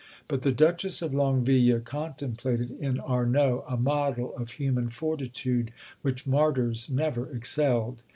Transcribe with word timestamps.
But 0.27 0.41
the 0.41 0.51
Duchess 0.51 1.03
of 1.03 1.13
Longueville 1.13 1.81
contemplated 1.81 2.71
in 2.71 2.97
Arnauld 2.99 3.65
a 3.71 3.77
model 3.77 4.35
of 4.35 4.49
human 4.53 4.89
fortitude 4.89 5.71
which 6.01 6.25
martyrs 6.25 6.89
never 6.89 7.27
excelled. 7.29 8.03